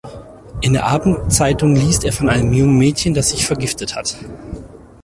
In 0.61 0.73
der 0.73 0.87
Abendzeitung 0.87 1.75
liest 1.75 2.03
er 2.05 2.11
von 2.11 2.27
einem 2.27 2.51
jungen 2.53 2.79
Mädchen, 2.79 3.13
das 3.13 3.29
sich 3.29 3.45
vergiftet 3.45 3.95
hat. 3.95 4.17